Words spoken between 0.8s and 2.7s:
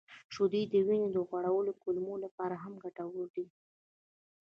وینې د غوړ کمولو لپاره